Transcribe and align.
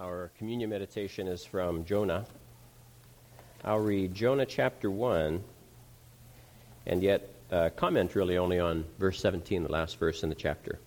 Our 0.00 0.30
communion 0.38 0.70
meditation 0.70 1.26
is 1.26 1.44
from 1.44 1.84
Jonah. 1.84 2.24
I'll 3.64 3.80
read 3.80 4.14
Jonah 4.14 4.46
chapter 4.46 4.92
1 4.92 5.42
and 6.86 7.02
yet 7.02 7.28
uh, 7.50 7.70
comment 7.74 8.14
really 8.14 8.38
only 8.38 8.60
on 8.60 8.84
verse 9.00 9.18
17, 9.20 9.64
the 9.64 9.72
last 9.72 9.98
verse 9.98 10.22
in 10.22 10.28
the 10.28 10.36
chapter. 10.36 10.78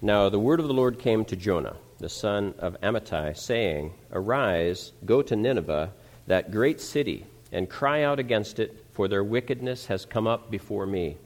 Now 0.00 0.28
the 0.28 0.38
word 0.38 0.60
of 0.60 0.68
the 0.68 0.74
Lord 0.74 1.00
came 1.00 1.24
to 1.24 1.34
Jonah, 1.34 1.74
the 1.98 2.08
son 2.08 2.54
of 2.60 2.80
Amittai, 2.82 3.36
saying, 3.36 3.92
Arise, 4.12 4.92
go 5.04 5.20
to 5.20 5.34
Nineveh, 5.34 5.90
that 6.28 6.52
great 6.52 6.80
city, 6.80 7.26
and 7.50 7.68
cry 7.68 8.04
out 8.04 8.20
against 8.20 8.60
it, 8.60 8.84
for 8.92 9.08
their 9.08 9.24
wickedness 9.24 9.86
has 9.86 10.04
come 10.04 10.28
up 10.28 10.48
before 10.48 10.86
me. 10.86 11.16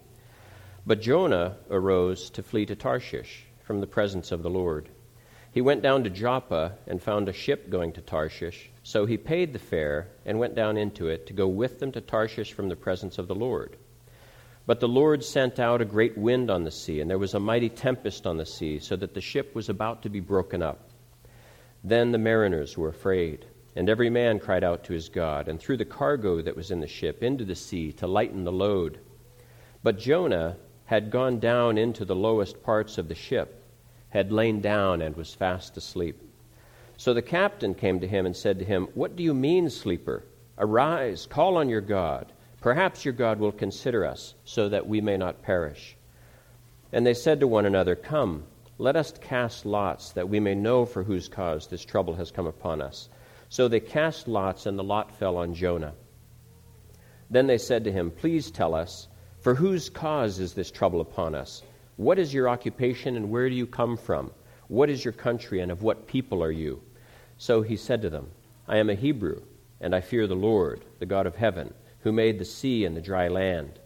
But 0.91 1.03
Jonah 1.03 1.57
arose 1.71 2.31
to 2.31 2.43
flee 2.43 2.67
to 2.67 2.75
Tarshish 2.75 3.45
from 3.63 3.79
the 3.79 3.87
presence 3.87 4.33
of 4.33 4.43
the 4.43 4.51
Lord. 4.51 4.89
He 5.53 5.61
went 5.61 5.83
down 5.83 6.03
to 6.03 6.11
Joppa 6.11 6.79
and 6.89 7.01
found 7.01 7.29
a 7.29 7.33
ship 7.33 7.71
going 7.71 7.93
to 7.93 8.01
Tarshish. 8.01 8.69
So 8.83 9.07
he 9.07 9.17
paid 9.17 9.53
the 9.53 9.61
fare 9.61 10.09
and 10.27 10.41
went 10.41 10.57
down 10.57 10.77
into 10.77 11.07
it 11.07 11.29
to 11.29 11.33
go 11.33 11.47
with 11.47 11.79
them 11.79 11.93
to 11.93 12.01
Tarshish 12.01 12.53
from 12.53 12.69
the 12.69 12.75
presence 12.75 13.19
of 13.19 13.29
the 13.29 13.37
Lord. 13.37 13.77
But 14.67 14.81
the 14.81 14.89
Lord 14.89 15.23
sent 15.23 15.61
out 15.61 15.81
a 15.81 15.85
great 15.85 16.19
wind 16.19 16.51
on 16.51 16.65
the 16.65 16.73
sea, 16.73 17.01
and 17.01 17.09
there 17.09 17.21
was 17.21 17.35
a 17.35 17.39
mighty 17.39 17.69
tempest 17.69 18.27
on 18.27 18.37
the 18.37 18.45
sea, 18.45 18.81
so 18.81 18.97
that 18.97 19.15
the 19.15 19.21
ship 19.21 19.55
was 19.55 19.69
about 19.69 20.03
to 20.03 20.09
be 20.09 20.19
broken 20.19 20.61
up. 20.61 20.91
Then 21.85 22.11
the 22.11 22.19
mariners 22.19 22.77
were 22.77 22.89
afraid, 22.89 23.47
and 23.77 23.89
every 23.89 24.11
man 24.11 24.41
cried 24.41 24.65
out 24.65 24.83
to 24.87 24.93
his 24.93 25.09
God, 25.09 25.47
and 25.47 25.61
threw 25.61 25.77
the 25.77 25.85
cargo 25.85 26.43
that 26.43 26.57
was 26.57 26.73
in 26.73 26.81
the 26.81 26.89
ship 26.89 27.23
into 27.23 27.45
the 27.45 27.55
sea 27.55 27.93
to 27.93 28.09
lighten 28.09 28.43
the 28.43 28.51
load. 28.51 28.99
But 29.85 29.97
Jonah 29.97 30.57
had 30.91 31.09
gone 31.09 31.39
down 31.39 31.79
into 31.79 32.05
the 32.05 32.17
lowest 32.17 32.65
parts 32.65 32.99
of 32.99 33.07
the 33.07 33.15
ship, 33.15 33.63
had 34.09 34.33
lain 34.33 34.61
down, 34.61 35.01
and 35.01 35.15
was 35.15 35.33
fast 35.33 35.77
asleep. 35.77 36.21
So 36.97 37.15
the 37.15 37.23
captain 37.23 37.77
came 37.77 38.01
to 38.01 38.09
him 38.09 38.27
and 38.27 38.35
said 38.35 38.59
to 38.59 38.65
him, 38.65 38.89
What 38.95 39.15
do 39.15 39.23
you 39.23 39.33
mean, 39.33 39.71
sleeper? 39.71 40.25
Arise, 40.59 41.27
call 41.27 41.57
on 41.59 41.69
your 41.69 41.81
God. 41.81 42.33
Perhaps 42.61 43.05
your 43.05 43.15
God 43.15 43.39
will 43.39 43.53
consider 43.53 44.05
us, 44.05 44.35
so 44.45 44.69
that 44.69 44.89
we 44.89 45.01
may 45.01 45.17
not 45.17 45.45
perish. 45.45 45.95
And 46.93 47.07
they 47.07 47.15
said 47.15 47.39
to 47.39 47.47
one 47.47 47.67
another, 47.67 47.95
Come, 47.95 48.43
let 48.77 48.97
us 48.97 49.13
cast 49.13 49.65
lots, 49.65 50.11
that 50.15 50.29
we 50.29 50.41
may 50.41 50.57
know 50.57 50.85
for 50.87 51.05
whose 51.05 51.29
cause 51.29 51.69
this 51.69 51.85
trouble 51.85 52.17
has 52.17 52.33
come 52.33 52.49
upon 52.49 52.83
us. 52.83 53.09
So 53.49 53.69
they 53.69 53.79
cast 53.79 54.27
lots, 54.27 54.67
and 54.67 54.77
the 54.77 54.83
lot 54.83 55.15
fell 55.15 55.37
on 55.37 55.55
Jonah. 55.55 55.93
Then 57.31 57.47
they 57.47 57.59
said 57.59 57.85
to 57.85 57.93
him, 57.93 58.11
Please 58.11 58.51
tell 58.51 58.75
us, 58.75 59.07
for 59.41 59.55
whose 59.55 59.89
cause 59.89 60.39
is 60.39 60.53
this 60.53 60.71
trouble 60.71 61.01
upon 61.01 61.35
us? 61.35 61.63
What 61.97 62.19
is 62.19 62.33
your 62.33 62.49
occupation 62.49 63.17
and 63.17 63.31
where 63.31 63.49
do 63.49 63.55
you 63.55 63.67
come 63.67 63.97
from? 63.97 64.31
What 64.69 64.91
is 64.91 65.05
your 65.05 65.13
country 65.13 65.61
and 65.61 65.73
of 65.73 65.83
what 65.83 66.07
people 66.07 66.45
are 66.45 66.51
you? 66.51 66.83
So 67.39 67.63
he 67.63 67.77
said 67.77 68.03
to 68.03 68.11
them, 68.11 68.31
I 68.69 68.77
am 68.77 68.91
a 68.91 68.95
Hebrew, 68.95 69.43
and 69.81 69.95
I 69.95 70.01
fear 70.01 70.27
the 70.27 70.35
Lord, 70.35 70.85
the 70.99 71.07
God 71.07 71.27
of 71.27 71.37
heaven, 71.37 71.73
who 72.01 72.13
made 72.13 72.39
the 72.39 72.45
sea 72.45 72.85
and 72.85 72.97
the 72.97 73.01
dry 73.01 73.29
land. 73.29 73.79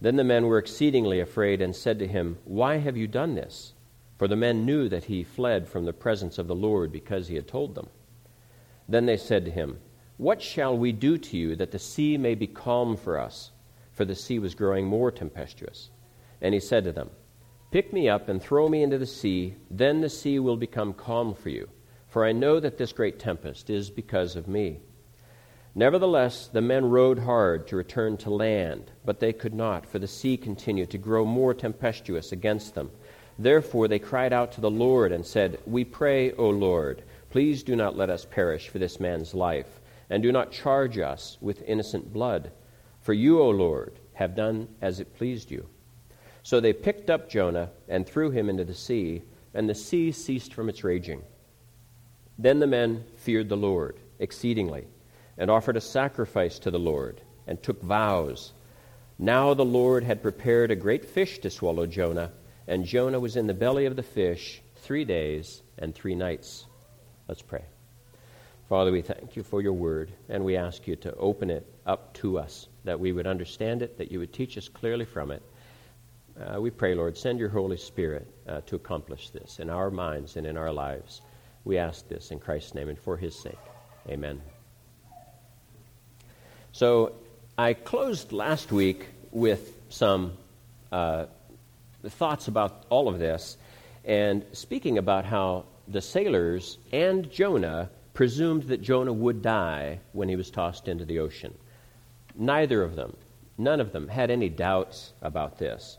Then 0.00 0.16
the 0.16 0.24
men 0.24 0.46
were 0.46 0.58
exceedingly 0.58 1.20
afraid 1.20 1.62
and 1.62 1.74
said 1.74 1.98
to 2.00 2.06
him, 2.06 2.38
Why 2.44 2.76
have 2.76 2.96
you 2.96 3.06
done 3.06 3.34
this? 3.34 3.72
For 4.18 4.28
the 4.28 4.36
men 4.36 4.66
knew 4.66 4.88
that 4.90 5.04
he 5.04 5.24
fled 5.24 5.68
from 5.68 5.86
the 5.86 5.92
presence 5.92 6.38
of 6.38 6.48
the 6.48 6.54
Lord 6.54 6.92
because 6.92 7.28
he 7.28 7.34
had 7.34 7.48
told 7.48 7.74
them. 7.74 7.88
Then 8.88 9.06
they 9.06 9.16
said 9.16 9.46
to 9.46 9.50
him, 9.50 9.80
What 10.18 10.42
shall 10.42 10.76
we 10.76 10.92
do 10.92 11.16
to 11.18 11.36
you 11.36 11.56
that 11.56 11.70
the 11.70 11.78
sea 11.78 12.16
may 12.16 12.34
be 12.34 12.46
calm 12.46 12.96
for 12.96 13.18
us? 13.18 13.50
For 13.96 14.04
the 14.04 14.14
sea 14.14 14.38
was 14.38 14.54
growing 14.54 14.86
more 14.86 15.10
tempestuous. 15.10 15.90
And 16.40 16.54
he 16.54 16.60
said 16.60 16.84
to 16.84 16.92
them, 16.92 17.10
Pick 17.72 17.92
me 17.92 18.08
up 18.08 18.28
and 18.28 18.40
throw 18.40 18.68
me 18.68 18.82
into 18.82 18.98
the 18.98 19.06
sea, 19.06 19.56
then 19.70 20.02
the 20.02 20.10
sea 20.10 20.38
will 20.38 20.56
become 20.56 20.92
calm 20.92 21.34
for 21.34 21.48
you, 21.48 21.68
for 22.08 22.24
I 22.24 22.32
know 22.32 22.60
that 22.60 22.78
this 22.78 22.92
great 22.92 23.18
tempest 23.18 23.70
is 23.70 23.90
because 23.90 24.36
of 24.36 24.46
me. 24.46 24.80
Nevertheless, 25.74 26.48
the 26.52 26.60
men 26.60 26.84
rowed 26.88 27.18
hard 27.18 27.66
to 27.68 27.76
return 27.76 28.16
to 28.18 28.30
land, 28.30 28.92
but 29.04 29.18
they 29.18 29.32
could 29.32 29.54
not, 29.54 29.86
for 29.86 29.98
the 29.98 30.06
sea 30.06 30.36
continued 30.36 30.90
to 30.90 30.98
grow 30.98 31.24
more 31.24 31.54
tempestuous 31.54 32.32
against 32.32 32.74
them. 32.74 32.90
Therefore 33.38 33.88
they 33.88 33.98
cried 33.98 34.32
out 34.32 34.52
to 34.52 34.60
the 34.60 34.70
Lord 34.70 35.10
and 35.12 35.24
said, 35.24 35.58
We 35.66 35.84
pray, 35.84 36.32
O 36.32 36.48
Lord, 36.48 37.02
please 37.30 37.62
do 37.62 37.76
not 37.76 37.96
let 37.96 38.10
us 38.10 38.24
perish 38.24 38.68
for 38.68 38.78
this 38.78 39.00
man's 39.00 39.34
life, 39.34 39.80
and 40.08 40.22
do 40.22 40.32
not 40.32 40.52
charge 40.52 40.98
us 40.98 41.36
with 41.40 41.62
innocent 41.66 42.12
blood. 42.12 42.52
For 43.06 43.14
you, 43.14 43.40
O 43.40 43.50
Lord, 43.50 44.00
have 44.14 44.34
done 44.34 44.66
as 44.82 44.98
it 44.98 45.14
pleased 45.14 45.48
you. 45.48 45.68
So 46.42 46.58
they 46.58 46.72
picked 46.72 47.08
up 47.08 47.30
Jonah 47.30 47.70
and 47.88 48.04
threw 48.04 48.32
him 48.32 48.50
into 48.50 48.64
the 48.64 48.74
sea, 48.74 49.22
and 49.54 49.68
the 49.68 49.76
sea 49.76 50.10
ceased 50.10 50.52
from 50.52 50.68
its 50.68 50.82
raging. 50.82 51.22
Then 52.36 52.58
the 52.58 52.66
men 52.66 53.04
feared 53.14 53.48
the 53.48 53.56
Lord 53.56 54.00
exceedingly, 54.18 54.88
and 55.38 55.52
offered 55.52 55.76
a 55.76 55.80
sacrifice 55.80 56.58
to 56.58 56.72
the 56.72 56.80
Lord, 56.80 57.20
and 57.46 57.62
took 57.62 57.80
vows. 57.80 58.54
Now 59.20 59.54
the 59.54 59.64
Lord 59.64 60.02
had 60.02 60.20
prepared 60.20 60.72
a 60.72 60.74
great 60.74 61.04
fish 61.04 61.38
to 61.38 61.48
swallow 61.48 61.86
Jonah, 61.86 62.32
and 62.66 62.84
Jonah 62.84 63.20
was 63.20 63.36
in 63.36 63.46
the 63.46 63.54
belly 63.54 63.86
of 63.86 63.94
the 63.94 64.02
fish 64.02 64.60
three 64.74 65.04
days 65.04 65.62
and 65.78 65.94
three 65.94 66.16
nights. 66.16 66.66
Let's 67.28 67.42
pray. 67.42 67.66
Father, 68.68 68.90
we 68.90 69.00
thank 69.00 69.36
you 69.36 69.44
for 69.44 69.62
your 69.62 69.74
word, 69.74 70.10
and 70.28 70.44
we 70.44 70.56
ask 70.56 70.88
you 70.88 70.96
to 70.96 71.14
open 71.14 71.50
it 71.50 71.72
up 71.86 72.12
to 72.14 72.36
us, 72.40 72.66
that 72.86 72.98
we 72.98 73.12
would 73.12 73.26
understand 73.26 73.82
it, 73.82 73.98
that 73.98 74.10
you 74.10 74.18
would 74.18 74.32
teach 74.32 74.56
us 74.56 74.68
clearly 74.68 75.04
from 75.04 75.30
it. 75.30 75.42
Uh, 76.40 76.60
we 76.60 76.70
pray, 76.70 76.94
Lord, 76.94 77.16
send 77.18 77.38
your 77.38 77.48
Holy 77.48 77.76
Spirit 77.76 78.26
uh, 78.48 78.60
to 78.66 78.76
accomplish 78.76 79.30
this 79.30 79.58
in 79.58 79.68
our 79.68 79.90
minds 79.90 80.36
and 80.36 80.46
in 80.46 80.56
our 80.56 80.72
lives. 80.72 81.20
We 81.64 81.78
ask 81.78 82.08
this 82.08 82.30
in 82.30 82.38
Christ's 82.38 82.74
name 82.74 82.88
and 82.88 82.98
for 82.98 83.16
his 83.16 83.34
sake. 83.38 83.58
Amen. 84.08 84.40
So 86.72 87.12
I 87.58 87.74
closed 87.74 88.32
last 88.32 88.70
week 88.70 89.06
with 89.32 89.74
some 89.88 90.34
uh, 90.92 91.26
thoughts 92.04 92.48
about 92.48 92.84
all 92.88 93.08
of 93.08 93.18
this 93.18 93.56
and 94.04 94.44
speaking 94.52 94.98
about 94.98 95.24
how 95.24 95.64
the 95.88 96.00
sailors 96.00 96.78
and 96.92 97.30
Jonah 97.30 97.90
presumed 98.14 98.64
that 98.64 98.80
Jonah 98.80 99.12
would 99.12 99.42
die 99.42 99.98
when 100.12 100.28
he 100.28 100.36
was 100.36 100.50
tossed 100.50 100.86
into 100.86 101.04
the 101.04 101.18
ocean. 101.18 101.52
Neither 102.36 102.82
of 102.82 102.96
them, 102.96 103.16
none 103.58 103.80
of 103.80 103.92
them, 103.92 104.08
had 104.08 104.30
any 104.30 104.48
doubts 104.48 105.12
about 105.22 105.58
this. 105.58 105.98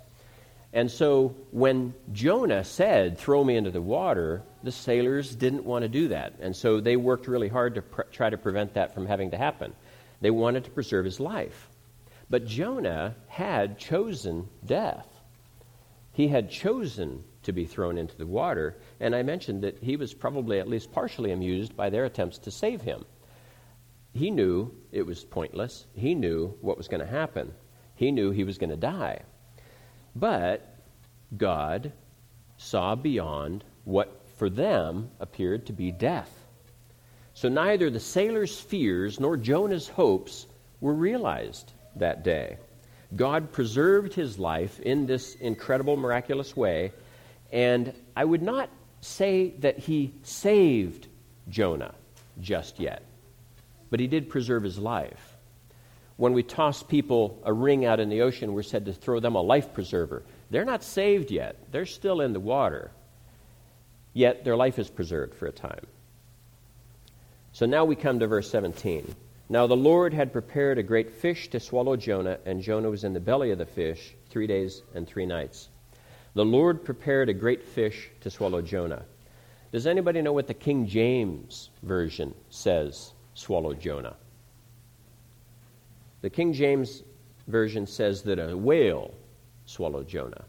And 0.73 0.91
so 0.91 1.35
when 1.51 1.93
Jonah 2.11 2.63
said, 2.63 3.17
Throw 3.17 3.43
me 3.43 3.55
into 3.55 3.71
the 3.71 3.81
water, 3.81 4.43
the 4.63 4.71
sailors 4.71 5.35
didn't 5.35 5.63
want 5.63 5.83
to 5.83 5.89
do 5.89 6.09
that. 6.09 6.33
And 6.39 6.55
so 6.55 6.79
they 6.79 6.97
worked 6.97 7.27
really 7.27 7.47
hard 7.47 7.75
to 7.75 7.83
try 8.11 8.29
to 8.29 8.37
prevent 8.37 8.73
that 8.73 8.93
from 8.93 9.05
having 9.05 9.31
to 9.31 9.37
happen. 9.37 9.73
They 10.21 10.31
wanted 10.31 10.65
to 10.65 10.71
preserve 10.71 11.05
his 11.05 11.19
life. 11.19 11.69
But 12.29 12.45
Jonah 12.45 13.15
had 13.27 13.79
chosen 13.79 14.49
death. 14.65 15.07
He 16.11 16.27
had 16.27 16.49
chosen 16.49 17.23
to 17.43 17.53
be 17.53 17.65
thrown 17.65 17.97
into 17.97 18.17
the 18.17 18.27
water, 18.27 18.75
and 18.99 19.15
I 19.15 19.23
mentioned 19.23 19.63
that 19.63 19.81
he 19.81 19.95
was 19.95 20.13
probably 20.13 20.59
at 20.59 20.67
least 20.67 20.91
partially 20.91 21.31
amused 21.31 21.77
by 21.77 21.89
their 21.89 22.05
attempts 22.05 22.39
to 22.39 22.51
save 22.51 22.81
him. 22.81 23.05
He 24.17 24.31
knew 24.31 24.73
it 24.91 25.05
was 25.05 25.23
pointless. 25.23 25.85
He 25.94 26.16
knew 26.16 26.55
what 26.61 26.78
was 26.78 26.88
going 26.88 27.01
to 27.01 27.05
happen. 27.05 27.53
He 27.95 28.11
knew 28.11 28.31
he 28.31 28.44
was 28.44 28.57
going 28.57 28.72
to 28.72 28.75
die. 28.75 29.22
But 30.16 30.75
God 31.38 31.91
saw 32.57 32.95
beyond 32.95 33.63
what 33.83 34.23
for 34.38 34.50
them 34.50 35.11
appeared 35.19 35.67
to 35.67 35.73
be 35.73 35.91
death. 35.91 36.31
So 37.35 37.47
neither 37.47 37.91
the 37.91 38.00
sailors' 38.00 38.59
fears 38.59 39.19
nor 39.19 39.38
Jonah's 39.38 39.88
hopes 39.88 40.47
were 40.81 40.95
realized 40.95 41.72
that 41.95 42.23
day. 42.23 42.57
God 43.16 43.51
preserved 43.51 44.13
his 44.13 44.39
life 44.39 44.79
in 44.79 45.05
this 45.05 45.35
incredible, 45.35 45.95
miraculous 45.95 46.57
way, 46.57 46.91
and 47.52 47.93
I 48.16 48.25
would 48.25 48.41
not 48.41 48.69
say 49.02 49.52
that 49.59 49.78
he 49.78 50.14
saved 50.23 51.08
Jonah 51.49 51.93
just 52.41 52.79
yet 52.79 53.06
but 53.89 53.99
he 53.99 54.07
did 54.07 54.29
preserve 54.29 54.63
his 54.63 54.78
life. 54.78 55.35
When 56.17 56.34
we 56.34 56.43
toss 56.43 56.81
people 56.81 57.41
a 57.45 57.53
ring 57.53 57.85
out 57.85 57.99
in 57.99 58.09
the 58.09 58.22
ocean, 58.22 58.53
we're 58.53 58.63
said 58.63 58.85
to 58.85 58.93
throw 58.93 59.19
them 59.19 59.35
a 59.35 59.41
life 59.41 59.73
preserver. 59.73 60.23
They're 60.49 60.66
not 60.66 60.84
saved 60.84 61.31
yet, 61.31 61.55
they're 61.72 61.85
still 61.85 62.22
in 62.22 62.34
the 62.34 62.39
water, 62.39 62.91
yet 64.13 64.43
their 64.43 64.55
life 64.55 64.79
is 64.79 64.89
preserved 64.89 65.35
for 65.35 65.45
a 65.45 65.51
time. 65.51 65.85
So 67.51 67.66
now 67.66 67.85
we 67.85 67.95
come 67.95 68.19
to 68.19 68.28
verse 68.28 68.49
17. 68.49 69.16
Now 69.49 69.67
the 69.67 69.78
Lord 69.78 70.13
had 70.13 70.33
prepared 70.33 70.78
a 70.78 70.83
great 70.83 71.11
fish 71.11 71.49
to 71.49 71.59
swallow 71.59 71.95
Jonah, 71.95 72.40
and 72.45 72.61
Jonah 72.61 72.90
was 72.90 73.03
in 73.03 73.13
the 73.13 73.19
belly 73.19 73.51
of 73.51 73.57
the 73.57 73.66
fish 73.66 74.13
three 74.29 74.47
days 74.47 74.83
and 74.93 75.07
three 75.07 75.25
nights. 75.25 75.69
The 76.33 76.45
Lord 76.45 76.83
prepared 76.83 77.29
a 77.29 77.33
great 77.33 77.63
fish 77.63 78.11
to 78.22 78.29
swallow 78.29 78.61
Jonah. 78.61 79.05
Does 79.72 79.87
anybody 79.87 80.22
know 80.22 80.33
what 80.33 80.47
the 80.47 80.53
King 80.53 80.85
James 80.87 81.69
Version 81.81 82.33
says 82.49 83.13
swallowed 83.37 83.79
Jonah. 83.79 84.16
The 86.22 86.29
King 86.29 86.53
James 86.53 87.03
Version 87.47 87.85
says 87.85 88.23
that 88.23 88.39
a 88.39 88.57
whale 88.57 89.13
swallowed 89.66 90.07
Jonah. 90.07 90.43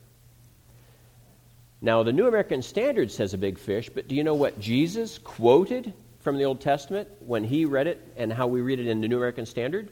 Now, 1.82 2.02
the 2.02 2.12
New 2.12 2.26
American 2.26 2.62
Standard 2.62 3.11
says 3.11 3.35
a 3.35 3.38
big 3.38 3.58
fish, 3.58 3.88
but 3.88 4.08
do 4.08 4.14
you 4.14 4.25
know 4.25 4.35
what 4.35 4.58
Jesus 4.58 5.19
quoted 5.19 5.93
from 6.20 6.38
the 6.38 6.44
Old 6.44 6.61
Testament 6.61 7.08
when 7.20 7.44
he 7.44 7.67
read 7.67 7.87
it 7.87 8.05
and 8.17 8.32
how 8.32 8.46
we 8.46 8.62
read 8.62 8.81
it 8.81 8.88
in 8.88 9.00
the 9.00 9.06
New 9.06 9.19
American 9.19 9.46
Standard? 9.46 9.91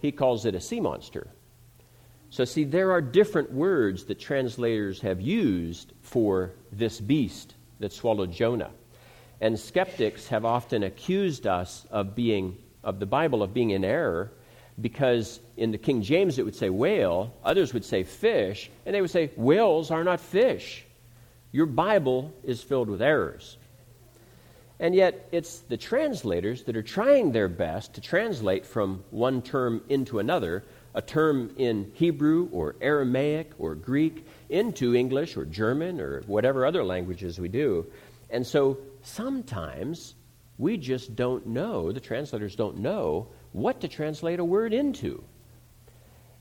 He 0.00 0.12
calls 0.12 0.46
it 0.46 0.54
a 0.54 0.60
sea 0.60 0.80
monster. 0.80 1.26
So, 2.30 2.44
see, 2.44 2.64
there 2.64 2.92
are 2.92 3.00
different 3.00 3.50
words 3.52 4.04
that 4.04 4.20
translators 4.20 5.00
have 5.00 5.20
used 5.20 5.92
for 6.02 6.52
this 6.70 7.00
beast 7.00 7.54
that 7.80 7.92
swallowed 7.92 8.32
Jonah. 8.32 8.70
And 9.40 9.58
skeptics 9.58 10.28
have 10.28 10.44
often 10.44 10.82
accused 10.82 11.46
us 11.46 11.86
of 11.90 12.14
being, 12.14 12.56
of 12.82 12.98
the 12.98 13.06
Bible, 13.06 13.42
of 13.42 13.54
being 13.54 13.70
in 13.70 13.84
error 13.84 14.32
because 14.80 15.40
in 15.56 15.72
the 15.72 15.78
King 15.78 16.02
James 16.02 16.38
it 16.38 16.44
would 16.44 16.54
say 16.54 16.70
whale, 16.70 17.34
others 17.44 17.74
would 17.74 17.84
say 17.84 18.04
fish, 18.04 18.70
and 18.86 18.94
they 18.94 19.00
would 19.00 19.10
say 19.10 19.30
whales 19.36 19.90
are 19.90 20.04
not 20.04 20.20
fish. 20.20 20.84
Your 21.50 21.66
Bible 21.66 22.32
is 22.44 22.62
filled 22.62 22.88
with 22.88 23.02
errors. 23.02 23.56
And 24.80 24.94
yet, 24.94 25.28
it's 25.32 25.58
the 25.60 25.76
translators 25.76 26.62
that 26.64 26.76
are 26.76 26.82
trying 26.82 27.32
their 27.32 27.48
best 27.48 27.94
to 27.94 28.00
translate 28.00 28.64
from 28.64 29.02
one 29.10 29.42
term 29.42 29.82
into 29.88 30.20
another, 30.20 30.64
a 30.94 31.02
term 31.02 31.52
in 31.56 31.90
Hebrew 31.94 32.48
or 32.52 32.76
Aramaic 32.80 33.50
or 33.58 33.74
Greek, 33.74 34.24
into 34.48 34.94
English 34.94 35.36
or 35.36 35.44
German 35.44 36.00
or 36.00 36.20
whatever 36.26 36.64
other 36.64 36.84
languages 36.84 37.40
we 37.40 37.48
do. 37.48 37.86
And 38.30 38.46
so 38.46 38.78
sometimes 39.02 40.14
we 40.58 40.76
just 40.76 41.14
don't 41.14 41.46
know, 41.46 41.92
the 41.92 42.00
translators 42.00 42.56
don't 42.56 42.78
know 42.78 43.28
what 43.52 43.80
to 43.80 43.88
translate 43.88 44.40
a 44.40 44.44
word 44.44 44.72
into. 44.72 45.22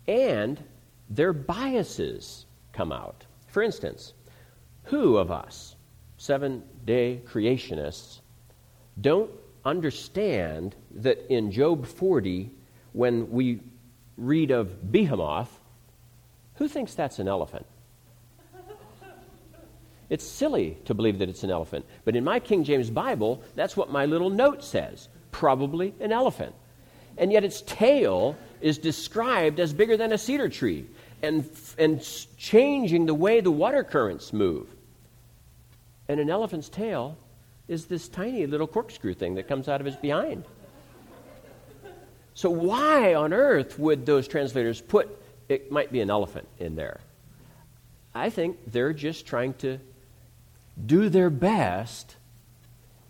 And 0.07 0.61
their 1.09 1.33
biases 1.33 2.45
come 2.73 2.91
out. 2.91 3.25
For 3.47 3.61
instance, 3.61 4.13
who 4.83 5.17
of 5.17 5.31
us, 5.31 5.75
seven 6.17 6.63
day 6.85 7.21
creationists, 7.25 8.21
don't 9.01 9.29
understand 9.65 10.75
that 10.91 11.31
in 11.31 11.51
Job 11.51 11.85
40, 11.85 12.49
when 12.93 13.29
we 13.29 13.61
read 14.17 14.51
of 14.51 14.91
Behemoth, 14.91 15.59
who 16.55 16.67
thinks 16.67 16.95
that's 16.95 17.19
an 17.19 17.27
elephant? 17.27 17.65
It's 20.09 20.25
silly 20.25 20.77
to 20.85 20.93
believe 20.93 21.19
that 21.19 21.29
it's 21.29 21.43
an 21.43 21.51
elephant. 21.51 21.85
But 22.05 22.15
in 22.15 22.23
my 22.23 22.39
King 22.39 22.63
James 22.63 22.89
Bible, 22.89 23.41
that's 23.55 23.75
what 23.75 23.91
my 23.91 24.05
little 24.05 24.29
note 24.29 24.63
says 24.63 25.09
probably 25.31 25.93
an 25.99 26.11
elephant. 26.11 26.55
And 27.17 27.31
yet 27.31 27.43
its 27.43 27.61
tail 27.61 28.35
is 28.61 28.77
described 28.77 29.59
as 29.59 29.73
bigger 29.73 29.97
than 29.97 30.13
a 30.13 30.17
cedar 30.17 30.49
tree 30.49 30.87
and, 31.21 31.49
and 31.77 32.01
changing 32.37 33.05
the 33.05 33.13
way 33.13 33.41
the 33.41 33.51
water 33.51 33.83
currents 33.83 34.33
move. 34.33 34.67
And 36.07 36.19
an 36.19 36.29
elephant's 36.29 36.69
tail 36.69 37.17
is 37.67 37.85
this 37.85 38.07
tiny 38.07 38.47
little 38.47 38.67
corkscrew 38.67 39.13
thing 39.13 39.35
that 39.35 39.47
comes 39.47 39.67
out 39.67 39.81
of 39.81 39.85
his 39.85 39.95
behind. 39.95 40.45
So, 42.33 42.49
why 42.49 43.15
on 43.15 43.33
earth 43.33 43.79
would 43.79 44.05
those 44.05 44.27
translators 44.27 44.79
put 44.79 45.09
it 45.49 45.71
might 45.71 45.91
be 45.91 46.01
an 46.01 46.09
elephant 46.09 46.47
in 46.59 46.75
there? 46.75 46.99
I 48.13 48.29
think 48.29 48.57
they're 48.67 48.93
just 48.93 49.25
trying 49.25 49.53
to 49.55 49.79
do 50.85 51.09
their 51.09 51.29
best 51.29 52.15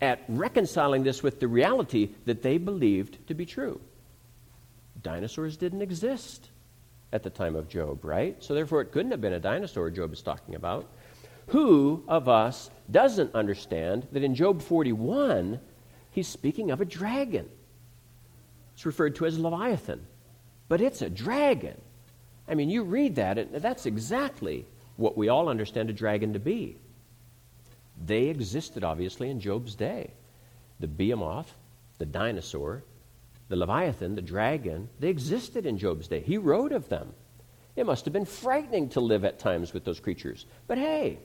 at 0.02 0.24
reconciling 0.28 1.04
this 1.04 1.24
with 1.24 1.40
the 1.40 1.48
reality 1.48 2.10
that 2.25 2.42
they 2.42 2.58
believed 2.58 3.28
to 3.28 3.34
be 3.34 3.46
true. 3.46 3.80
Dinosaurs 5.02 5.58
didn't 5.58 5.81
exist 5.81 6.50
at 7.12 7.24
the 7.24 7.30
time 7.30 7.56
of 7.56 7.69
Job, 7.69 8.04
right? 8.04 8.42
So 8.44 8.54
therefore, 8.54 8.81
it 8.81 8.92
couldn't 8.92 9.12
have 9.12 9.22
been 9.22 9.34
a 9.34 9.40
dinosaur 9.40 9.90
Job 9.90 10.14
is 10.14 10.22
talking 10.22 10.56
about. 10.56 10.88
Who 11.48 12.04
of 12.08 12.28
us 12.28 12.69
doesn't 12.92 13.34
understand 13.34 14.08
that 14.12 14.24
in 14.24 14.36
Job 14.36 14.62
41, 14.62 15.60
he's 16.12 16.28
speaking 16.28 16.72
of 16.72 16.81
a 16.81 16.86
dragon? 16.86 17.50
It's 18.74 18.86
referred 18.86 19.16
to 19.16 19.25
as 19.25 19.40
Leviathan, 19.40 20.06
but 20.68 20.81
it's 20.81 21.02
a 21.02 21.10
dragon. 21.10 21.80
I 22.48 22.56
mean, 22.56 22.69
you 22.69 22.84
read 22.84 23.16
that, 23.16 23.38
and 23.38 23.56
that's 23.56 23.86
exactly 23.86 24.66
what 24.98 25.18
we 25.18 25.30
all 25.30 25.50
understand 25.50 25.90
a 25.90 25.94
dragon 25.94 26.34
to 26.34 26.40
be. 26.40 26.78
They 28.06 28.26
existed, 28.26 28.84
obviously, 28.84 29.30
in 29.30 29.40
Job's 29.40 29.76
day. 29.76 30.12
The 30.80 30.88
behemoth, 30.88 31.52
the 31.98 32.06
dinosaur, 32.06 32.84
the 33.50 33.56
Leviathan, 33.56 34.16
the 34.16 34.22
dragon, 34.22 34.90
they 35.00 35.10
existed 35.10 35.66
in 35.66 35.78
Job's 35.78 36.08
day. 36.08 36.20
He 36.20 36.38
wrote 36.38 36.72
of 36.72 36.90
them. 36.90 37.14
It 37.76 37.86
must 37.86 38.06
have 38.06 38.14
been 38.14 38.26
frightening 38.26 38.90
to 38.90 39.00
live 39.00 39.24
at 39.24 39.40
times 39.40 39.74
with 39.74 39.86
those 39.86 40.00
creatures. 40.00 40.46
But 40.68 40.78
hey, 40.78 41.20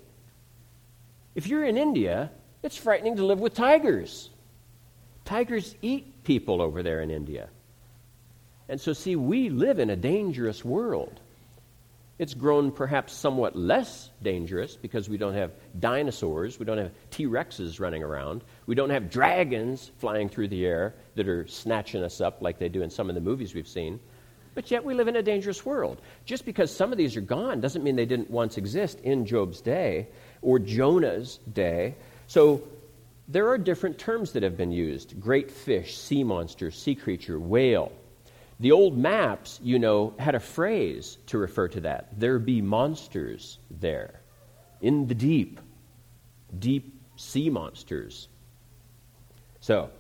if 1.35 1.47
you're 1.47 1.65
in 1.65 1.77
India, 1.77 2.31
it's 2.63 2.77
frightening 2.77 3.17
to 3.17 3.25
live 3.25 3.41
with 3.41 3.55
tigers. 3.55 4.31
Tigers 5.25 5.75
eat 5.83 6.25
people 6.25 6.61
over 6.61 6.83
there 6.83 7.01
in 7.01 7.11
India. 7.11 7.49
And 8.69 8.81
so, 8.81 8.93
see, 8.93 9.17
we 9.17 9.49
live 9.51 9.79
in 9.79 9.91
a 9.91 9.97
dangerous 9.97 10.65
world. 10.65 11.21
It's 12.23 12.35
grown 12.35 12.71
perhaps 12.71 13.13
somewhat 13.15 13.57
less 13.57 14.09
dangerous 14.23 14.77
because 14.77 15.09
we 15.09 15.19
don't 15.19 15.35
have 15.35 15.51
dinosaurs, 15.81 16.57
we 16.57 16.65
don't 16.65 16.79
have 16.79 16.93
T 17.11 17.27
Rexes 17.27 17.81
running 17.81 18.05
around, 18.05 18.45
we 18.67 18.77
don't 18.77 18.91
have 18.91 19.11
dragons 19.11 19.91
flying 19.99 20.29
through 20.29 20.47
the 20.47 20.65
air 20.65 20.95
that 21.17 21.27
are 21.27 21.49
snatching 21.49 22.05
us 22.05 22.21
up 22.21 22.41
like 22.41 22.61
they 22.61 22.69
do 22.69 22.81
in 22.83 22.91
some 22.91 23.09
of 23.09 23.17
the 23.17 23.21
movies 23.21 23.57
we've 23.57 23.67
seen. 23.67 23.99
But 24.55 24.71
yet 24.71 24.85
we 24.85 24.95
live 24.95 25.09
in 25.09 25.17
a 25.17 25.23
dangerous 25.25 25.67
world. 25.67 26.01
Just 26.25 26.45
because 26.45 26.71
some 26.71 26.93
of 26.93 26.97
these 26.97 27.17
are 27.17 27.21
gone 27.21 27.61
doesn't 27.61 27.83
mean 27.83 27.97
they 27.97 28.07
didn't 28.07 28.31
once 28.31 28.57
exist 28.57 29.01
in 29.01 29.27
Job's 29.27 29.61
day 29.61 30.07
or 30.43 30.61
Jonah's 30.61 31.41
day. 31.53 31.97
So 32.29 32.63
there 33.27 33.49
are 33.49 33.59
different 33.59 33.99
terms 33.99 34.31
that 34.35 34.45
have 34.45 34.57
been 34.57 34.71
used 34.71 35.19
great 35.19 35.51
fish, 35.51 35.99
sea 35.99 36.23
monster, 36.23 36.71
sea 36.71 36.95
creature, 36.95 37.41
whale. 37.41 37.91
The 38.63 38.71
old 38.71 38.97
maps, 38.97 39.59
you 39.61 39.81
know, 39.81 40.15
had 40.21 40.37
a 40.37 40.41
phrase 40.41 41.19
to 41.27 41.37
refer 41.37 41.67
to 41.67 41.81
that. 41.81 42.21
There 42.21 42.39
be 42.39 42.63
monsters 42.63 43.59
there 43.73 44.21
in 44.81 45.09
the 45.09 45.17
deep, 45.17 45.59
deep 46.61 46.95
sea 47.17 47.51
monsters. 47.51 48.29
So, 49.59 49.91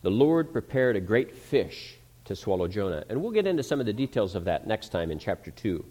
the 0.00 0.10
Lord 0.10 0.50
prepared 0.50 0.96
a 0.96 1.00
great 1.02 1.36
fish 1.36 1.98
to 2.24 2.34
swallow 2.34 2.68
Jonah. 2.68 3.04
And 3.10 3.20
we'll 3.20 3.32
get 3.32 3.46
into 3.46 3.62
some 3.62 3.80
of 3.80 3.86
the 3.86 3.92
details 3.92 4.34
of 4.34 4.46
that 4.46 4.66
next 4.66 4.88
time 4.88 5.10
in 5.10 5.18
chapter 5.18 5.50
2. 5.50 5.84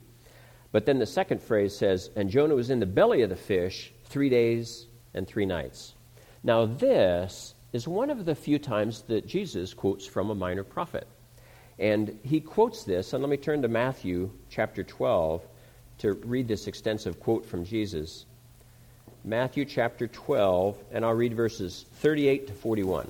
But 0.71 0.87
then 0.87 0.97
the 0.97 1.05
second 1.05 1.43
phrase 1.43 1.77
says, 1.77 2.09
And 2.15 2.31
Jonah 2.31 2.55
was 2.55 2.71
in 2.71 2.79
the 2.79 2.87
belly 2.87 3.21
of 3.21 3.29
the 3.29 3.35
fish 3.35 3.93
three 4.05 4.29
days 4.29 4.87
and 5.13 5.27
three 5.27 5.45
nights. 5.45 5.93
Now, 6.43 6.65
this 6.65 7.53
is 7.71 7.87
one 7.87 8.09
of 8.09 8.25
the 8.25 8.33
few 8.33 8.57
times 8.57 9.03
that 9.03 9.27
Jesus 9.27 9.75
quotes 9.75 10.07
from 10.07 10.31
a 10.31 10.35
minor 10.35 10.63
prophet. 10.63 11.07
And 11.81 12.19
he 12.21 12.39
quotes 12.41 12.83
this, 12.83 13.11
and 13.11 13.23
let 13.23 13.29
me 13.31 13.37
turn 13.37 13.63
to 13.63 13.67
Matthew 13.67 14.29
chapter 14.51 14.83
12 14.83 15.41
to 15.97 16.13
read 16.13 16.47
this 16.47 16.67
extensive 16.67 17.19
quote 17.19 17.43
from 17.43 17.65
Jesus. 17.65 18.27
Matthew 19.23 19.65
chapter 19.65 20.05
12, 20.05 20.77
and 20.91 21.03
I'll 21.03 21.15
read 21.15 21.33
verses 21.33 21.85
38 21.95 22.47
to 22.47 22.53
41. 22.53 23.09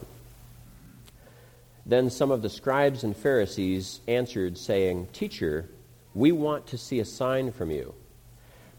Then 1.85 2.09
some 2.09 2.31
of 2.31 2.41
the 2.41 2.49
scribes 2.49 3.03
and 3.03 3.15
Pharisees 3.15 3.99
answered, 4.07 4.57
saying, 4.57 5.09
Teacher, 5.11 5.69
we 6.13 6.31
want 6.31 6.67
to 6.67 6.77
see 6.77 7.01
a 7.01 7.05
sign 7.05 7.51
from 7.51 7.71
you. 7.71 7.93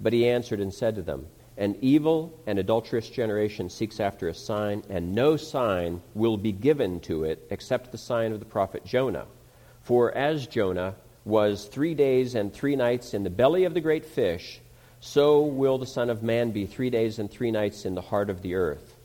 But 0.01 0.15
he 0.15 0.27
answered 0.27 0.61
and 0.61 0.73
said 0.73 0.95
to 0.95 1.03
them, 1.03 1.27
An 1.59 1.77
evil 1.83 2.41
and 2.47 2.59
adulterous 2.59 3.11
generation 3.11 3.69
seeks 3.69 4.01
after 4.01 4.29
a 4.29 4.35
sign, 4.35 4.85
and 4.89 5.15
no 5.15 5.37
sign 5.37 6.01
will 6.15 6.39
be 6.39 6.53
given 6.53 6.99
to 7.01 7.25
it 7.25 7.47
except 7.51 7.93
the 7.93 7.99
sign 7.99 8.33
of 8.33 8.39
the 8.39 8.47
prophet 8.47 8.87
Jonah. 8.87 9.27
For 9.83 10.13
as 10.17 10.47
Jonah 10.47 10.95
was 11.25 11.67
three 11.67 11.95
days 11.95 12.35
and 12.35 12.53
three 12.53 12.77
nights 12.77 13.15
in 13.15 13.23
the 13.23 13.31
belly 13.31 13.65
of 13.65 13.75
the 13.75 13.81
great 13.81 14.05
fish, 14.05 14.61
so 15.01 15.43
will 15.43 15.79
the 15.79 15.87
Son 15.87 16.11
of 16.11 16.23
Man 16.23 16.53
be 16.53 16.67
three 16.67 16.91
days 16.91 17.19
and 17.19 17.31
three 17.31 17.51
nights 17.51 17.85
in 17.85 17.95
the 17.95 18.01
heart 18.01 18.31
of 18.31 18.43
the 18.43 18.55
earth. 18.55 18.97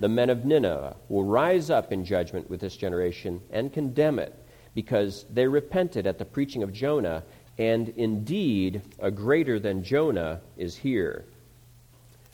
The 0.00 0.08
men 0.08 0.30
of 0.30 0.44
Nineveh 0.44 0.96
will 1.08 1.24
rise 1.24 1.70
up 1.70 1.92
in 1.92 2.04
judgment 2.04 2.50
with 2.50 2.60
this 2.60 2.76
generation 2.76 3.40
and 3.50 3.72
condemn 3.72 4.18
it, 4.18 4.34
because 4.74 5.24
they 5.30 5.46
repented 5.46 6.06
at 6.06 6.18
the 6.18 6.24
preaching 6.24 6.62
of 6.62 6.72
Jonah, 6.72 7.22
and 7.56 7.88
indeed 7.90 8.82
a 9.00 9.10
greater 9.10 9.58
than 9.58 9.82
Jonah 9.82 10.40
is 10.56 10.76
here. 10.76 11.24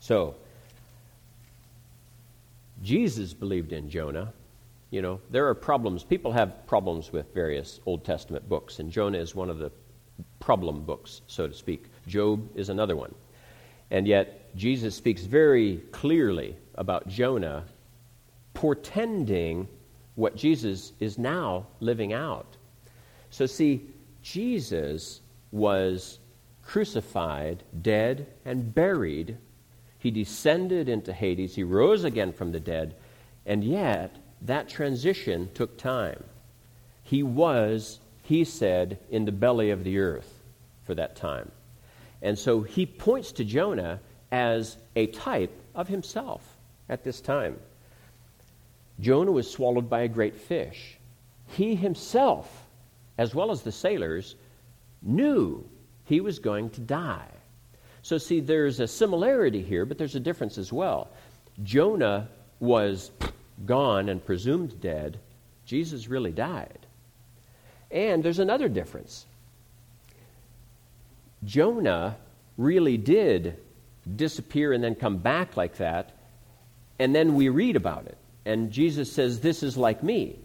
So, 0.01 0.35
Jesus 2.83 3.33
believed 3.33 3.73
in 3.73 3.89
Jonah. 3.89 4.33
You 4.95 5.03
know, 5.03 5.21
there 5.29 5.49
are 5.49 5.57
problems. 5.57 6.05
People 6.05 6.31
have 6.31 6.69
problems 6.69 7.11
with 7.11 7.35
various 7.35 7.81
Old 7.85 8.05
Testament 8.05 8.49
books, 8.49 8.79
and 8.79 8.93
Jonah 8.93 9.19
is 9.19 9.35
one 9.35 9.51
of 9.51 9.59
the 9.59 9.73
problem 10.39 10.85
books, 10.85 11.23
so 11.27 11.49
to 11.49 11.53
speak. 11.53 11.87
Job 12.07 12.49
is 12.55 12.69
another 12.69 12.95
one. 12.95 13.13
And 13.91 14.07
yet, 14.07 14.55
Jesus 14.55 14.95
speaks 14.95 15.23
very 15.23 15.79
clearly 15.91 16.55
about 16.77 17.09
Jonah, 17.09 17.65
portending 18.55 19.67
what 20.15 20.37
Jesus 20.37 20.93
is 21.01 21.19
now 21.19 21.67
living 21.81 22.13
out. 22.13 22.57
So, 23.31 23.47
see, 23.47 23.91
Jesus 24.23 25.23
was 25.51 26.21
crucified, 26.63 27.65
dead, 27.83 28.29
and 28.45 28.73
buried 28.73 29.39
He 29.99 30.13
descended 30.13 30.89
into 30.89 31.13
Hades. 31.13 31.57
He 31.57 31.65
rose 31.65 32.05
again 32.05 32.33
from 32.33 32.53
the 32.53 32.61
dead. 32.61 32.95
And 33.45 33.65
yet, 33.65 34.21
that 34.45 34.69
transition 34.69 35.51
took 35.55 35.77
time. 35.77 36.23
He 37.03 37.23
was, 37.23 38.01
he 38.23 38.45
said, 38.45 38.99
in 39.11 39.25
the 39.25 39.33
belly 39.33 39.71
of 39.71 39.85
the 39.85 39.99
earth 39.99 40.41
for 40.85 40.95
that 40.95 41.17
time. 41.17 41.51
And 42.23 42.39
so 42.39 42.63
he 42.63 42.87
points 42.87 43.33
to 43.33 43.45
Jonah 43.45 44.01
as 44.31 44.77
a 44.97 45.07
type 45.09 45.53
of 45.75 45.89
himself 45.89 46.57
at 46.89 47.05
this 47.05 47.21
time. 47.21 47.59
Jonah 49.01 49.33
was 49.33 49.51
swallowed 49.51 49.91
by 49.91 50.01
a 50.01 50.09
great 50.09 50.37
fish. 50.37 50.97
He 51.49 51.75
himself, 51.75 52.67
as 53.19 53.35
well 53.35 53.51
as 53.51 53.63
the 53.63 53.73
sailors, 53.73 54.37
knew 55.03 55.69
he 56.05 56.21
was 56.21 56.39
going 56.39 56.71
to 56.71 56.81
die. 56.81 57.29
So, 58.03 58.19
see, 58.19 58.41
there's 58.41 58.81
a 58.81 58.87
similarity 58.87 59.63
here, 59.63 59.87
but 59.87 59.99
there's 59.99 60.15
a 60.15 60.21
difference 60.21 60.59
as 60.59 60.73
well. 60.73 61.09
Jonah 61.63 62.29
was 62.61 63.11
gone 63.65 64.09
and 64.09 64.25
presumed 64.25 64.81
dead. 64.81 65.19
Jesus 65.65 66.09
really 66.09 66.33
died. 66.33 66.87
And 67.91 68.23
there's 68.23 68.39
another 68.39 68.69
difference. 68.69 69.27
Jonah 71.45 72.17
really 72.57 72.97
did 72.97 73.57
disappear 74.17 74.73
and 74.73 74.83
then 74.83 74.95
come 74.95 75.19
back 75.19 75.57
like 75.57 75.77
that, 75.77 76.11
and 76.99 77.15
then 77.15 77.35
we 77.35 77.49
read 77.49 77.77
about 77.77 78.07
it. 78.07 78.19
And 78.45 78.71
Jesus 78.71 79.11
says, 79.11 79.41
This 79.41 79.63
is 79.63 79.77
like 79.77 80.03
me. 80.03 80.39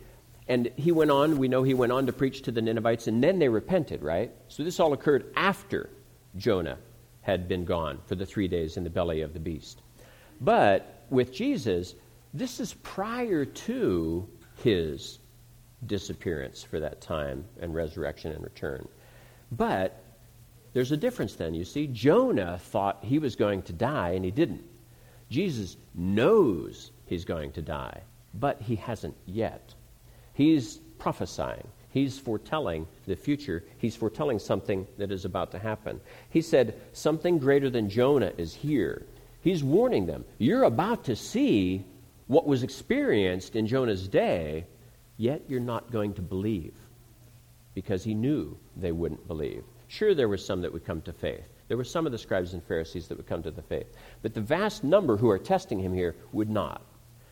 And 0.47 0.71
he 0.77 0.91
went 0.91 1.11
on, 1.11 1.37
we 1.37 1.47
know 1.47 1.61
he 1.61 1.75
went 1.75 1.91
on 1.91 2.07
to 2.07 2.13
preach 2.13 2.41
to 2.43 2.51
the 2.51 2.61
Ninevites, 2.61 3.07
and 3.07 3.23
then 3.23 3.37
they 3.37 3.49
repented, 3.49 4.01
right? 4.01 4.31
So 4.47 4.63
this 4.63 4.79
all 4.79 4.93
occurred 4.93 5.31
after 5.35 5.89
Jonah 6.37 6.77
had 7.21 7.47
been 7.47 7.65
gone 7.65 7.99
for 8.07 8.15
the 8.15 8.25
three 8.25 8.47
days 8.47 8.75
in 8.75 8.83
the 8.83 8.89
belly 8.89 9.21
of 9.21 9.33
the 9.33 9.39
beast. 9.39 9.81
But 10.41 11.03
with 11.11 11.31
Jesus, 11.31 11.93
this 12.33 12.59
is 12.59 12.73
prior 12.75 13.45
to 13.45 14.27
his 14.63 15.19
disappearance 15.85 16.63
for 16.63 16.79
that 16.79 17.01
time 17.01 17.45
and 17.61 17.73
resurrection 17.73 18.31
and 18.31 18.43
return. 18.43 18.87
But 19.51 20.03
there's 20.73 20.91
a 20.91 20.97
difference 20.97 21.35
then. 21.35 21.53
You 21.53 21.65
see, 21.65 21.87
Jonah 21.87 22.59
thought 22.59 22.99
he 23.01 23.19
was 23.19 23.35
going 23.35 23.63
to 23.63 23.73
die, 23.73 24.11
and 24.11 24.23
he 24.23 24.31
didn't. 24.31 24.63
Jesus 25.29 25.77
knows 25.95 26.91
he's 27.05 27.25
going 27.25 27.51
to 27.53 27.61
die, 27.61 28.01
but 28.33 28.61
he 28.61 28.75
hasn't 28.75 29.15
yet. 29.25 29.73
He's 30.33 30.77
prophesying. 30.97 31.67
He's 31.91 32.19
foretelling 32.19 32.87
the 33.07 33.15
future. 33.15 33.63
He's 33.79 33.95
foretelling 33.95 34.39
something 34.39 34.87
that 34.97 35.11
is 35.11 35.25
about 35.25 35.51
to 35.51 35.59
happen. 35.59 35.99
He 36.29 36.41
said, 36.41 36.79
Something 36.93 37.39
greater 37.39 37.69
than 37.69 37.89
Jonah 37.89 38.31
is 38.37 38.53
here. 38.53 39.05
He's 39.41 39.63
warning 39.63 40.05
them. 40.05 40.25
You're 40.37 40.63
about 40.63 41.05
to 41.05 41.15
see 41.15 41.85
what 42.29 42.45
was 42.45 42.61
experienced 42.61 43.55
in 43.55 43.65
Jonah's 43.65 44.07
day, 44.07 44.63
yet 45.17 45.41
you're 45.47 45.59
not 45.59 45.91
going 45.91 46.13
to 46.13 46.21
believe. 46.21 46.75
Because 47.73 48.03
he 48.03 48.13
knew 48.13 48.55
they 48.77 48.91
wouldn't 48.91 49.27
believe. 49.27 49.63
Sure, 49.87 50.13
there 50.13 50.29
were 50.29 50.37
some 50.37 50.61
that 50.61 50.71
would 50.71 50.85
come 50.85 51.01
to 51.01 51.11
faith. 51.11 51.43
There 51.67 51.77
were 51.77 51.83
some 51.83 52.05
of 52.05 52.11
the 52.11 52.19
scribes 52.19 52.53
and 52.53 52.63
Pharisees 52.63 53.07
that 53.07 53.17
would 53.17 53.25
come 53.25 53.41
to 53.41 53.49
the 53.49 53.63
faith. 53.63 53.87
But 54.21 54.35
the 54.35 54.41
vast 54.41 54.83
number 54.83 55.17
who 55.17 55.27
are 55.27 55.39
testing 55.39 55.79
him 55.79 55.91
here 55.91 56.15
would 56.31 56.51
not. 56.51 56.83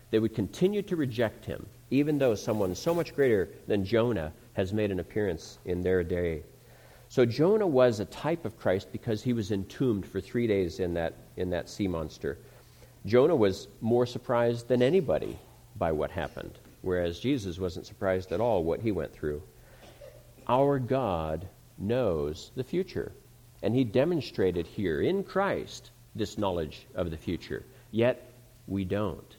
They 0.10 0.18
would 0.18 0.34
continue 0.34 0.82
to 0.82 0.96
reject 0.96 1.46
him, 1.46 1.68
even 1.92 2.18
though 2.18 2.34
someone 2.34 2.74
so 2.74 2.96
much 2.96 3.14
greater 3.14 3.50
than 3.68 3.86
Jonah 3.86 4.34
has 4.54 4.74
made 4.74 4.90
an 4.90 5.00
appearance 5.00 5.60
in 5.66 5.84
their 5.84 6.04
day. 6.04 6.42
So 7.08 7.24
Jonah 7.24 7.68
was 7.68 8.00
a 8.00 8.06
type 8.06 8.46
of 8.46 8.58
Christ 8.58 8.88
because 8.92 9.22
he 9.22 9.34
was 9.34 9.52
entombed 9.52 10.08
for 10.08 10.20
three 10.20 10.48
days 10.48 10.80
in 10.80 10.96
that, 10.96 11.14
in 11.36 11.52
that 11.52 11.70
sea 11.70 11.88
monster. 11.88 12.40
Jonah 13.08 13.38
was 13.38 13.70
more 13.80 14.06
surprised 14.06 14.68
than 14.68 14.82
anybody 14.82 15.40
by 15.78 15.94
what 15.94 16.12
happened, 16.12 16.52
whereas 16.82 17.22
Jesus 17.22 17.58
wasn't 17.58 17.86
surprised 17.86 18.34
at 18.34 18.42
all 18.42 18.66
what 18.66 18.82
he 18.82 18.92
went 18.92 19.14
through. 19.14 19.42
Our 20.46 20.78
God 20.78 21.48
knows 21.78 22.52
the 22.58 22.66
future. 22.66 23.14
And 23.64 23.74
he 23.74 23.86
demonstrated 23.86 24.68
here 24.68 25.02
in 25.02 25.24
Christ 25.24 25.92
this 26.16 26.38
knowledge 26.38 26.86
of 26.96 27.10
the 27.10 27.18
future. 27.18 27.64
Yet 27.92 28.30
we 28.68 28.84
don't. 28.84 29.36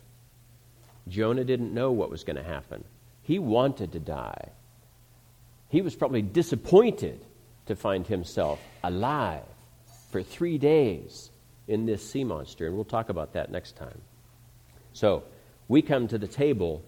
Jonah 1.06 1.44
didn't 1.44 1.74
know 1.74 1.92
what 1.92 2.10
was 2.10 2.24
going 2.24 2.36
to 2.36 2.42
happen. 2.42 2.82
He 3.22 3.38
wanted 3.38 3.92
to 3.92 4.00
die. 4.00 4.48
He 5.68 5.82
was 5.82 5.94
probably 5.94 6.22
disappointed 6.22 7.22
to 7.66 7.76
find 7.76 8.06
himself 8.06 8.60
alive 8.82 9.44
for 10.10 10.22
three 10.22 10.56
days 10.56 11.30
in 11.68 11.86
this 11.86 12.08
sea 12.08 12.24
monster. 12.24 12.66
And 12.66 12.74
we'll 12.74 12.84
talk 12.84 13.08
about 13.08 13.32
that 13.34 13.50
next 13.50 13.76
time. 13.76 14.00
So, 14.92 15.22
we 15.68 15.82
come 15.82 16.08
to 16.08 16.18
the 16.18 16.26
table 16.26 16.82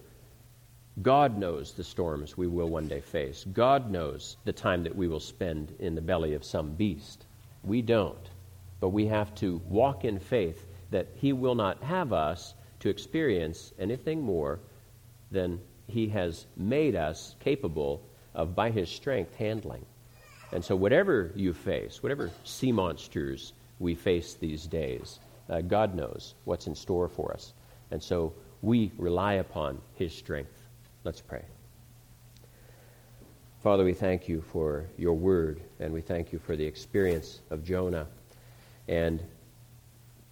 God 1.01 1.37
knows 1.37 1.71
the 1.71 1.83
storms 1.85 2.37
we 2.37 2.47
will 2.47 2.67
one 2.67 2.87
day 2.87 2.99
face. 2.99 3.45
God 3.53 3.89
knows 3.89 4.35
the 4.43 4.51
time 4.51 4.83
that 4.83 4.95
we 4.95 5.07
will 5.07 5.21
spend 5.21 5.73
in 5.79 5.95
the 5.95 6.01
belly 6.01 6.33
of 6.33 6.43
some 6.43 6.73
beast. 6.73 7.25
We 7.63 7.81
don't. 7.81 8.29
But 8.81 8.89
we 8.89 9.05
have 9.07 9.33
to 9.35 9.61
walk 9.69 10.03
in 10.03 10.19
faith 10.19 10.67
that 10.91 11.07
He 11.15 11.31
will 11.31 11.55
not 11.55 11.81
have 11.81 12.11
us 12.11 12.55
to 12.81 12.89
experience 12.89 13.73
anything 13.79 14.21
more 14.21 14.59
than 15.31 15.61
He 15.87 16.09
has 16.09 16.45
made 16.57 16.95
us 16.95 17.35
capable 17.39 18.03
of, 18.35 18.53
by 18.53 18.69
His 18.69 18.89
strength, 18.89 19.35
handling. 19.35 19.85
And 20.51 20.63
so, 20.63 20.75
whatever 20.75 21.31
you 21.35 21.53
face, 21.53 22.03
whatever 22.03 22.31
sea 22.43 22.73
monsters 22.73 23.53
we 23.81 23.95
face 23.95 24.35
these 24.35 24.67
days, 24.67 25.19
uh, 25.49 25.61
God 25.61 25.95
knows 25.95 26.35
what's 26.45 26.67
in 26.67 26.75
store 26.75 27.09
for 27.09 27.33
us. 27.33 27.53
And 27.91 28.01
so, 28.01 28.33
we 28.61 28.91
rely 28.97 29.33
upon 29.33 29.81
His 29.95 30.13
strength. 30.13 30.53
Let's 31.03 31.19
pray. 31.19 31.43
Father, 33.63 33.83
we 33.83 33.93
thank 33.93 34.27
you 34.27 34.41
for 34.41 34.85
your 34.97 35.13
word, 35.13 35.61
and 35.79 35.93
we 35.93 36.01
thank 36.01 36.31
you 36.31 36.39
for 36.39 36.55
the 36.55 36.65
experience 36.65 37.41
of 37.49 37.63
Jonah. 37.63 38.07
And 38.87 39.21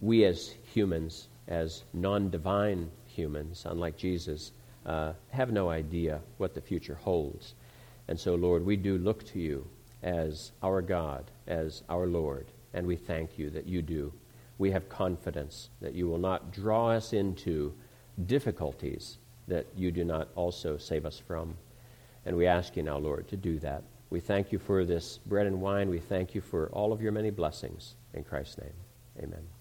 we, 0.00 0.24
as 0.24 0.54
humans, 0.72 1.28
as 1.46 1.84
non 1.92 2.30
divine 2.30 2.90
humans, 3.06 3.66
unlike 3.68 3.96
Jesus, 3.96 4.52
uh, 4.86 5.12
have 5.30 5.52
no 5.52 5.70
idea 5.70 6.20
what 6.38 6.54
the 6.54 6.60
future 6.60 6.94
holds. 6.94 7.54
And 8.08 8.18
so, 8.18 8.34
Lord, 8.34 8.64
we 8.64 8.76
do 8.76 8.98
look 8.98 9.24
to 9.26 9.38
you 9.38 9.66
as 10.02 10.52
our 10.62 10.82
God, 10.82 11.30
as 11.46 11.82
our 11.88 12.06
Lord, 12.06 12.46
and 12.74 12.86
we 12.86 12.96
thank 12.96 13.38
you 13.38 13.50
that 13.50 13.66
you 13.66 13.82
do. 13.82 14.12
We 14.58 14.70
have 14.70 14.88
confidence 14.88 15.70
that 15.80 15.94
you 15.94 16.08
will 16.08 16.18
not 16.18 16.52
draw 16.52 16.90
us 16.90 17.12
into 17.12 17.72
difficulties 18.26 19.18
that 19.48 19.66
you 19.76 19.90
do 19.90 20.04
not 20.04 20.28
also 20.34 20.76
save 20.76 21.04
us 21.04 21.18
from. 21.18 21.56
And 22.24 22.36
we 22.36 22.46
ask 22.46 22.76
you 22.76 22.82
now, 22.82 22.98
Lord, 22.98 23.28
to 23.28 23.36
do 23.36 23.58
that. 23.60 23.82
We 24.10 24.20
thank 24.20 24.52
you 24.52 24.58
for 24.58 24.84
this 24.84 25.18
bread 25.26 25.46
and 25.46 25.60
wine. 25.60 25.88
We 25.88 25.98
thank 25.98 26.34
you 26.34 26.40
for 26.40 26.68
all 26.68 26.92
of 26.92 27.00
your 27.00 27.12
many 27.12 27.30
blessings. 27.30 27.94
In 28.14 28.24
Christ's 28.24 28.58
name, 28.58 28.72
amen. 29.22 29.59